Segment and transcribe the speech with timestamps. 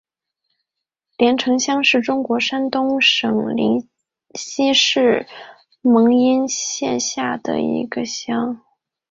[1.15, 3.87] 联城乡是中国山东省临
[4.33, 5.27] 沂市
[5.81, 8.61] 蒙阴县下辖的一个乡。